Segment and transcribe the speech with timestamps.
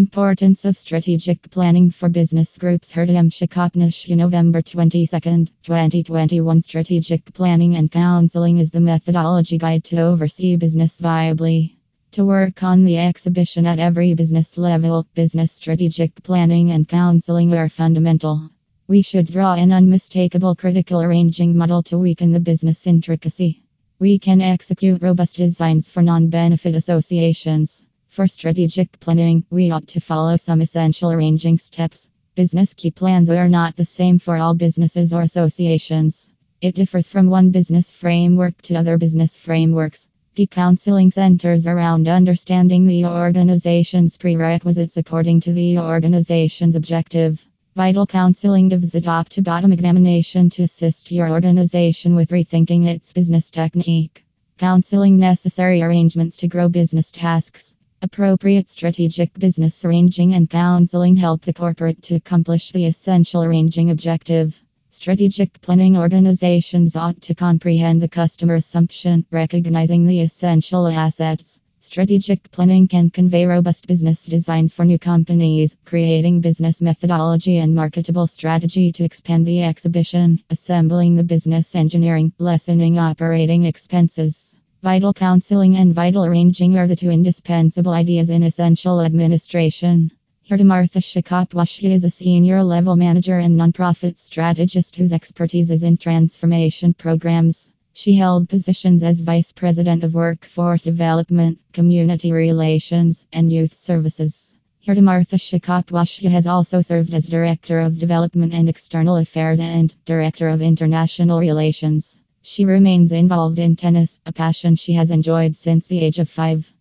[0.00, 2.90] Importance of strategic planning for business groups.
[2.90, 5.04] Herdam Shikopnish, November 22,
[5.62, 6.62] 2021.
[6.62, 11.76] Strategic planning and counseling is the methodology guide to oversee business viably.
[12.12, 17.68] To work on the exhibition at every business level, business strategic planning and counseling are
[17.68, 18.48] fundamental.
[18.88, 23.64] We should draw an unmistakable critical arranging model to weaken the business intricacy.
[23.98, 27.84] We can execute robust designs for non benefit associations.
[28.10, 32.08] For strategic planning, we ought to follow some essential arranging steps.
[32.34, 36.28] Business key plans are not the same for all businesses or associations.
[36.60, 40.08] It differs from one business framework to other business frameworks.
[40.34, 47.46] The counseling centers around understanding the organization's prerequisites according to the organization's objective.
[47.76, 53.12] Vital counseling gives a top to bottom examination to assist your organization with rethinking its
[53.12, 54.24] business technique.
[54.58, 57.76] Counseling necessary arrangements to grow business tasks.
[58.02, 64.58] Appropriate strategic business arranging and counseling help the corporate to accomplish the essential arranging objective.
[64.88, 71.60] Strategic planning organizations ought to comprehend the customer assumption, recognizing the essential assets.
[71.80, 78.26] Strategic planning can convey robust business designs for new companies, creating business methodology and marketable
[78.26, 84.56] strategy to expand the exhibition, assembling the business engineering, lessening operating expenses.
[84.82, 90.10] Vital counseling and vital arranging are the two indispensable ideas in essential administration.
[90.48, 95.98] Herta Martha Shikapwashya is a senior level manager and nonprofit strategist whose expertise is in
[95.98, 97.70] transformation programs.
[97.92, 104.56] She held positions as Vice President of Workforce Development, Community Relations, and Youth Services.
[104.86, 110.48] Herta Martha Shikapwashya has also served as Director of Development and External Affairs and Director
[110.48, 112.18] of International Relations.
[112.42, 116.72] She remains involved in tennis, a passion she has enjoyed since the age of five.